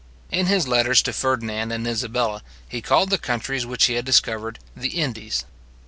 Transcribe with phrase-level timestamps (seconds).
[0.31, 4.57] In his letters to Ferdinand and Isabella, he called the countries which he had discovered
[4.75, 5.45] the Indies.